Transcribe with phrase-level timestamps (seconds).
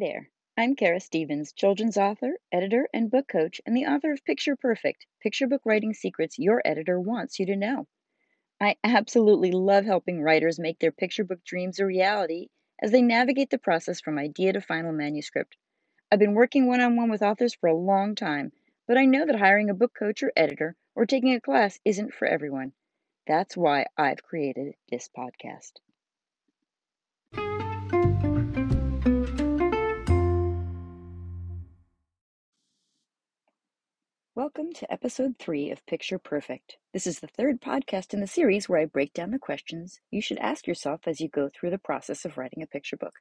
[0.00, 0.30] there.
[0.56, 5.04] I'm Kara Stevens, children's author, editor, and book coach, and the author of Picture Perfect
[5.22, 7.86] Picture Book Writing Secrets Your Editor Wants You to Know.
[8.58, 12.48] I absolutely love helping writers make their picture book dreams a reality
[12.80, 15.58] as they navigate the process from idea to final manuscript.
[16.10, 18.52] I've been working one on one with authors for a long time,
[18.88, 22.14] but I know that hiring a book coach or editor or taking a class isn't
[22.14, 22.72] for everyone.
[23.26, 25.72] That's why I've created this podcast.
[34.40, 36.78] Welcome to episode three of Picture Perfect.
[36.94, 40.22] This is the third podcast in the series where I break down the questions you
[40.22, 43.12] should ask yourself as you go through the process of writing a picture book.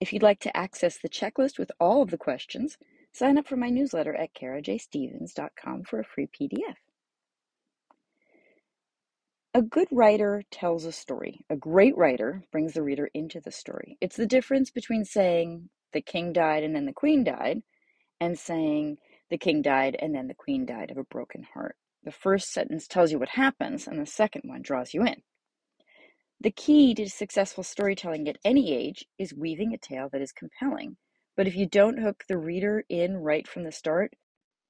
[0.00, 2.76] If you'd like to access the checklist with all of the questions,
[3.10, 6.76] sign up for my newsletter at karajstevens.com for a free PDF.
[9.54, 11.40] A good writer tells a story.
[11.48, 13.96] A great writer brings the reader into the story.
[14.02, 17.62] It's the difference between saying the king died and then the queen died
[18.20, 18.98] and saying
[19.30, 21.76] the king died and then the queen died of a broken heart.
[22.02, 25.22] The first sentence tells you what happens, and the second one draws you in.
[26.40, 30.96] The key to successful storytelling at any age is weaving a tale that is compelling.
[31.36, 34.14] But if you don't hook the reader in right from the start,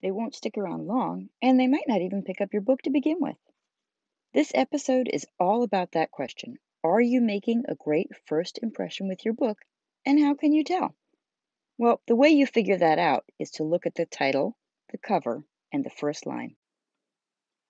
[0.02, 2.90] they won't stick around long, and they might not even pick up your book to
[2.90, 3.36] begin with.
[4.34, 9.24] This episode is all about that question Are you making a great first impression with
[9.24, 9.58] your book,
[10.04, 10.96] and how can you tell?
[11.80, 14.58] Well, the way you figure that out is to look at the title,
[14.92, 16.56] the cover, and the first line.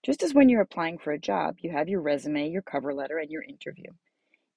[0.03, 3.19] Just as when you're applying for a job, you have your resume, your cover letter,
[3.19, 3.93] and your interview.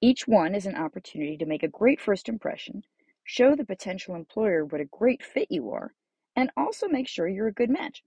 [0.01, 2.83] Each one is an opportunity to make a great first impression,
[3.23, 5.93] show the potential employer what a great fit you are,
[6.35, 8.03] and also make sure you're a good match.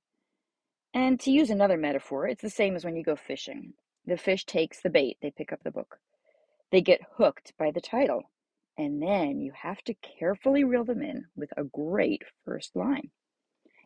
[0.93, 3.75] And to use another metaphor, it's the same as when you go fishing.
[4.05, 6.01] The fish takes the bait, they pick up the book.
[6.73, 8.25] They get hooked by the title,
[8.79, 13.11] and then you have to carefully reel them in with a great first line.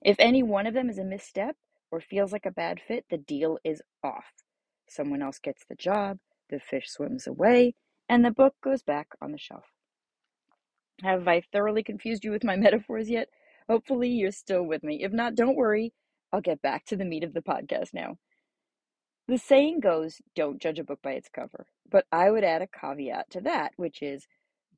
[0.02, 1.56] If any one of them is a misstep
[1.90, 4.32] or feels like a bad fit, the deal is off.
[4.88, 6.18] Someone else gets the job,
[6.48, 7.74] the fish swims away,
[8.08, 9.66] and the book goes back on the shelf.
[11.02, 13.28] Have I thoroughly confused you with my metaphors yet?
[13.68, 15.04] Hopefully, you're still with me.
[15.04, 15.92] If not, don't worry.
[16.32, 18.18] I'll get back to the meat of the podcast now.
[19.28, 21.66] The saying goes, don't judge a book by its cover.
[21.88, 24.26] But I would add a caveat to that, which is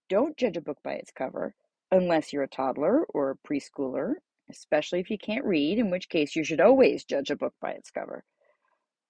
[0.08, 1.54] don't judge a book by its cover
[1.90, 4.14] unless you're a toddler or a preschooler,
[4.50, 7.70] especially if you can't read, in which case you should always judge a book by
[7.72, 8.24] its cover.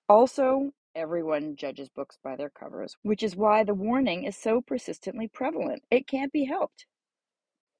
[0.08, 5.28] Also, everyone judges books by their covers, which is why the warning is so persistently
[5.28, 5.82] prevalent.
[5.90, 6.86] It can't be helped.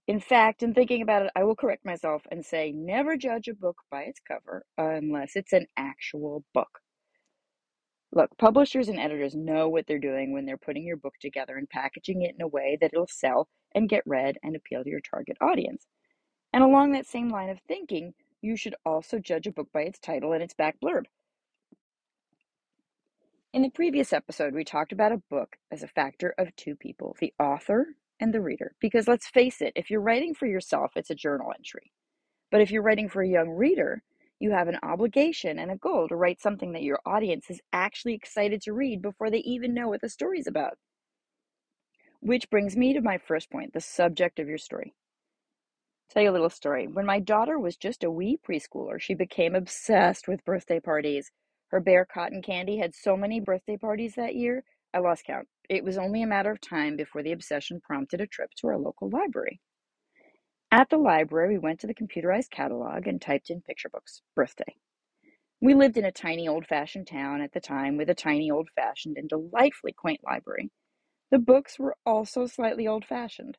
[0.09, 3.55] In fact, in thinking about it, I will correct myself and say never judge a
[3.55, 6.81] book by its cover unless it's an actual book.
[8.15, 11.69] Look, publishers and editors know what they're doing when they're putting your book together and
[11.69, 15.01] packaging it in a way that it'll sell and get read and appeal to your
[15.01, 15.87] target audience.
[16.53, 18.13] And along that same line of thinking,
[18.43, 21.05] you should also judge a book by its title and its back blurb.
[23.55, 27.17] In the previous episode, we talked about a book as a factor of two people
[27.19, 28.75] the author and the reader.
[28.81, 31.93] Because let's face it, if you're writing for yourself, it's a journal entry.
[32.51, 34.03] But if you're writing for a young reader,
[34.43, 38.15] you have an obligation and a goal to write something that your audience is actually
[38.15, 40.79] excited to read before they even know what the story's about.
[42.21, 44.95] Which brings me to my first point the subject of your story.
[46.11, 46.89] Tell you a little story.
[46.89, 51.31] When my daughter was just a wee preschooler, she became obsessed with birthday parties.
[51.69, 55.49] Her bear cotton candy had so many birthday parties that year, I lost count.
[55.71, 58.77] It was only a matter of time before the obsession prompted a trip to our
[58.77, 59.61] local library.
[60.73, 64.75] At the library, we went to the computerized catalog and typed in picture books, birthday.
[65.61, 68.71] We lived in a tiny old fashioned town at the time with a tiny old
[68.75, 70.71] fashioned and delightfully quaint library.
[71.31, 73.59] The books were also slightly old fashioned.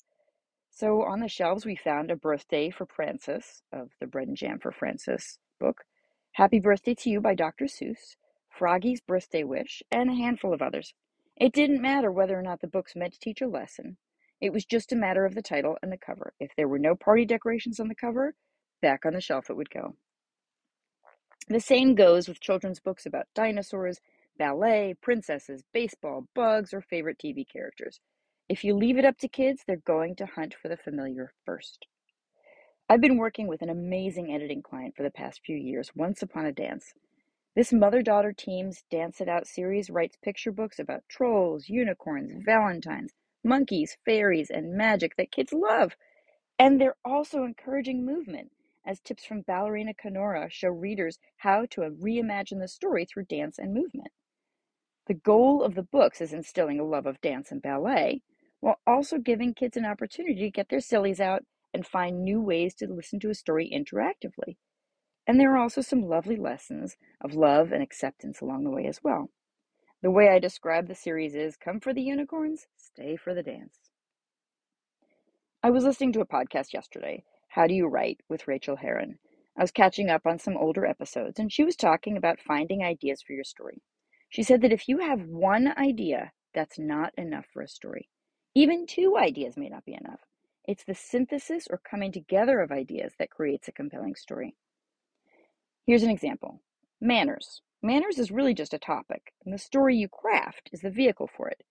[0.72, 4.57] So on the shelves, we found A Birthday for Frances of the Bread and Jam
[4.57, 5.84] for Frances book,
[6.31, 7.66] Happy Birthday to You by Dr.
[7.66, 8.16] Seuss,
[8.50, 10.96] Froggy's Birthday Wish, and a handful of others.
[11.35, 13.97] It didn't matter whether or not the books meant to teach a lesson.
[14.43, 16.34] It was just a matter of the title and the cover.
[16.37, 18.35] If there were no party decorations on the cover,
[18.81, 19.95] back on the shelf it would go.
[21.47, 24.01] The same goes with children's books about dinosaurs,
[24.37, 28.01] ballet, princesses, baseball, bugs, or favorite TV characters.
[28.49, 31.87] If you leave it up to kids, they're going to hunt for the familiar first.
[32.90, 36.45] I've been working with an amazing editing client for the past few years, Once Upon
[36.45, 36.91] a Dance.
[37.55, 43.13] This mother daughter team's Dance It Out series writes picture books about trolls, unicorns, valentines,
[43.43, 45.95] monkeys, fairies, and magic that kids love.
[46.59, 48.51] And they're also encouraging movement,
[48.85, 53.73] as tips from Ballerina Konora show readers how to reimagine the story through dance and
[53.73, 54.11] movement.
[55.07, 58.22] The goal of the books is instilling a love of dance and ballet,
[58.61, 61.43] while also giving kids an opportunity to get their sillies out
[61.73, 64.55] and find new ways to listen to a story interactively.
[65.28, 68.99] And there are also some lovely lessons of love and acceptance along the way as
[69.03, 69.29] well.
[70.03, 73.78] The way I describe the series is come for the unicorns, stay for the dance.
[75.64, 79.17] I was listening to a podcast yesterday, How Do You Write, with Rachel Herron.
[79.58, 83.22] I was catching up on some older episodes, and she was talking about finding ideas
[83.22, 83.82] for your story.
[84.28, 88.09] She said that if you have one idea, that's not enough for a story.
[88.53, 90.20] Even two ideas may not be enough.
[90.66, 94.58] It's the synthesis or coming together of ideas that creates a compelling story.
[95.88, 96.59] Here's an example
[97.00, 97.61] manners.
[97.85, 101.50] Manners is really just a topic, and the story you craft is the vehicle for
[101.50, 101.64] it.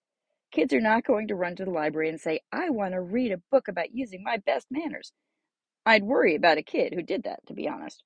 [0.50, 3.32] Kids are not going to run to the library and say, I want to read
[3.32, 5.12] a book about using my best manners.
[5.86, 8.02] I'd worry about a kid who did that, to be honest.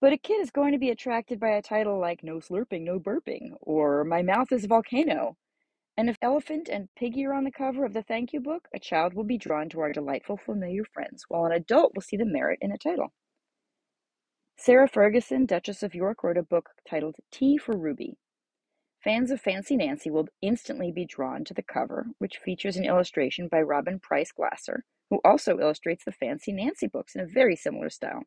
[0.00, 2.98] But a kid is going to be attracted by a title like No Slurping, No
[2.98, 5.36] Burping, or My Mouth is a Volcano.
[5.96, 8.80] And if Elephant and Piggy are on the cover of the thank you book, a
[8.80, 12.24] child will be drawn to our delightful, familiar friends, while an adult will see the
[12.24, 13.12] merit in a title.
[14.56, 18.16] Sarah Ferguson, Duchess of York, wrote a book titled Tea for Ruby.
[19.02, 23.48] Fans of Fancy Nancy will instantly be drawn to the cover, which features an illustration
[23.48, 27.90] by Robin Preiss Glasser, who also illustrates the Fancy Nancy books in a very similar
[27.90, 28.22] style.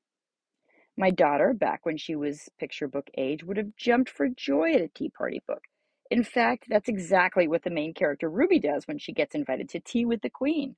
[0.98, 4.81] My daughter, back when she was picture book age, would have jumped for joy at
[4.81, 5.63] a tea party book.
[6.12, 9.80] In fact, that's exactly what the main character Ruby does when she gets invited to
[9.80, 10.75] tea with the Queen.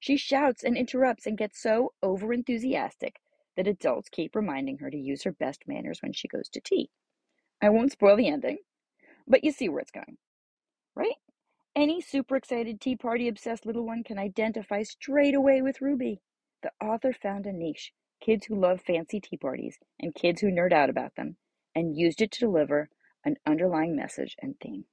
[0.00, 3.12] She shouts and interrupts and gets so overenthusiastic
[3.58, 6.88] that adults keep reminding her to use her best manners when she goes to tea.
[7.60, 8.58] I won't spoil the ending,
[9.26, 10.16] but you see where it's going,
[10.94, 11.16] right?
[11.74, 16.20] Any super excited Tea Party obsessed little one can identify straight away with Ruby.
[16.62, 20.72] The author found a niche kids who love fancy tea parties and kids who nerd
[20.72, 21.36] out about them
[21.74, 22.88] and used it to deliver
[23.24, 24.84] an underlying message and theme.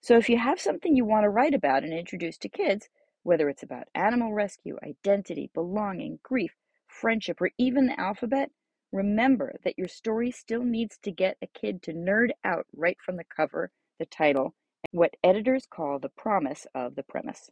[0.00, 2.88] So, if you have something you want to write about and introduce to kids,
[3.24, 6.52] whether it's about animal rescue, identity, belonging, grief,
[7.00, 8.50] friendship, or even the alphabet,
[8.92, 13.16] Remember that your story still needs to get a kid to nerd out right from
[13.16, 14.54] the cover, the title,
[14.92, 17.50] what editors call the promise of the premise.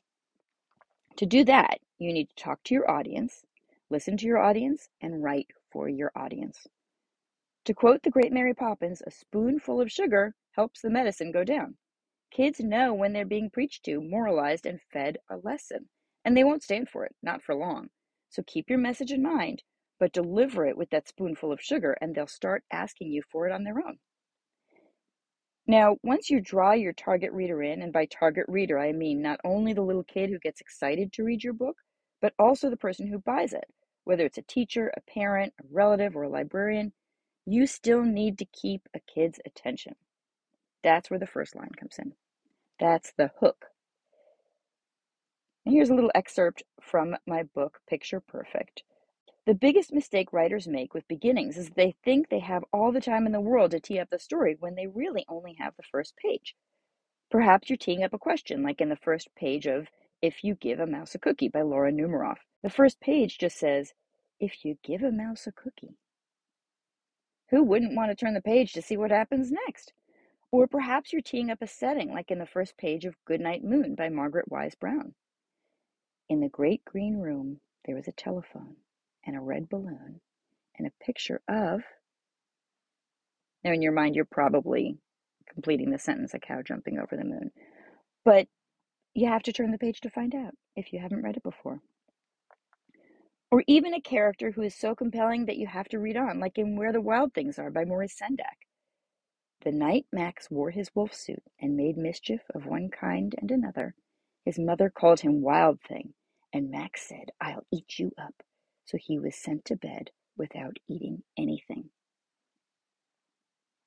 [1.17, 3.45] To do that, you need to talk to your audience,
[3.91, 6.67] listen to your audience, and write for your audience.
[7.65, 11.77] To quote the great Mary Poppins, a spoonful of sugar helps the medicine go down.
[12.31, 15.89] Kids know when they're being preached to, moralized, and fed a lesson,
[16.25, 17.91] and they won't stand for it, not for long.
[18.35, 19.63] So keep your message in mind
[19.99, 23.53] but deliver it with that spoonful of sugar and they'll start asking you for it
[23.53, 23.99] on their own.
[25.67, 29.41] Now, once you draw your target reader in, and by target reader, I mean not
[29.45, 31.77] only the little kid who gets excited to read your book,
[32.21, 33.65] but also the person who buys it,
[34.05, 36.93] whether it's a teacher, a parent, a relative, or a librarian,
[37.47, 39.95] you still need to keep a kid's attention.
[40.83, 42.13] That's where the first line comes in.
[42.79, 43.67] That's the hook.
[45.65, 48.83] And here's a little excerpt from my book, Picture Perfect,
[49.47, 53.27] the biggest mistake writers make with beginnings is they think they have all the time
[53.27, 56.17] in the world to tee up the story when they really only have the first
[56.17, 56.57] page.
[57.31, 59.89] Perhaps you're teeing up a question, like in the first page of
[60.23, 62.39] If You Give a Mouse a Cookie by Laura Numeroff.
[62.63, 63.93] The first page just says,
[64.41, 65.99] If you give a mouse a cookie.
[67.51, 69.93] Who wouldn't want to turn the page to see what happens next?
[70.51, 73.95] Or perhaps you're teeing up a setting, like in the first page of Goodnight Moon
[73.95, 75.15] by Margaret Wise Brown.
[76.29, 78.77] In the great green room, there was a telephone
[79.27, 80.21] and a red balloon
[80.77, 81.83] and a picture of.
[83.63, 84.99] Now, in your mind, you're probably
[85.47, 87.51] completing the sentence a cow jumping over the moon.
[88.25, 88.49] But
[89.15, 91.81] you have to turn the page to find out if you haven't read it before.
[93.51, 96.59] Or even a character who is so compelling that you have to read on, like
[96.59, 98.67] in Where the Wild Things Are by Maurice Sendak.
[99.61, 103.95] The night Max wore his wolf suit and made mischief of one kind and another,
[104.45, 106.15] his mother called him Wild Thing,
[106.53, 108.43] and Max said, I'll eat you up
[108.85, 111.91] so he was sent to bed without eating anything.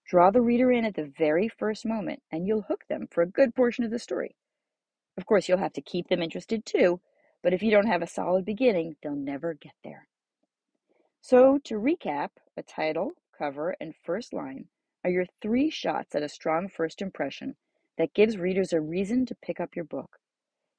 [0.08, 3.28] Draw the reader in at the very first moment, and you'll hook them for a
[3.28, 4.36] good portion of the story.
[5.18, 7.02] Of course, you'll have to keep them interested too,
[7.44, 10.08] but if you don't have a solid beginning, they'll never get there.
[11.22, 14.70] So, to recap, a title, cover, and first line
[15.04, 17.56] are your three shots at a strong first impression
[17.98, 20.20] that gives readers a reason to pick up your book.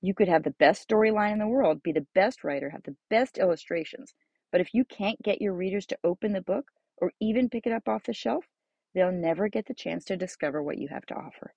[0.01, 2.97] You could have the best storyline in the world, be the best writer, have the
[3.11, 4.15] best illustrations,
[4.53, 6.67] but if you can't get your readers to open the book
[6.99, 8.47] or even pick it up off the shelf,
[8.95, 11.55] they'll never get the chance to discover what you have to offer.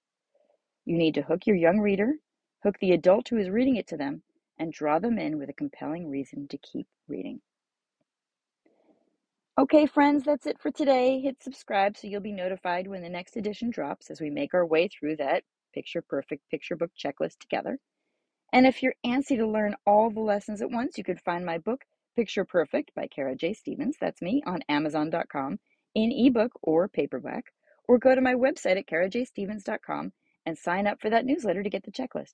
[0.85, 2.15] You need to hook your young reader,
[2.63, 4.23] hook the adult who is reading it to them,
[4.57, 7.41] and draw them in with a compelling reason to keep reading.
[9.59, 11.19] Okay, friends, that's it for today.
[11.21, 14.65] Hit subscribe so you'll be notified when the next edition drops as we make our
[14.65, 15.43] way through that
[15.73, 17.77] picture perfect picture book checklist together.
[18.53, 21.57] And if you're antsy to learn all the lessons at once, you could find my
[21.57, 23.53] book, Picture Perfect by Kara J.
[23.53, 25.59] Stevens, that's me, on Amazon.com
[25.95, 27.45] in ebook or paperback,
[27.87, 30.11] or go to my website at karajstevens.com
[30.45, 32.33] and sign up for that newsletter to get the checklist.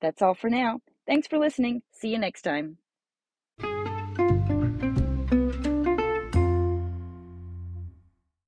[0.00, 0.80] That's all for now.
[1.06, 1.82] Thanks for listening.
[1.92, 2.78] See you next time.